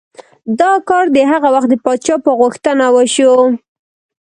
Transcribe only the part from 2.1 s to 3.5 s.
په غوښتنه وشو.